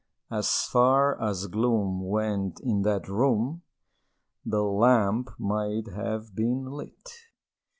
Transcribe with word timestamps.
As 0.31 0.63
far 0.63 1.21
as 1.21 1.45
gloom 1.45 2.01
went 2.07 2.59
in 2.59 2.81
that 2.81 3.07
room, 3.07 3.61
The 4.43 4.63
lamp 4.63 5.29
might 5.37 5.89
have 5.93 6.33
been 6.33 6.65
lit! 6.65 7.07